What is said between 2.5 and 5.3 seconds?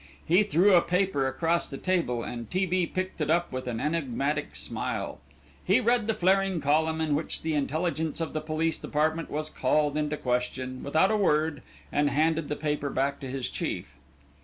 B. picked it up with an enigmatic smile.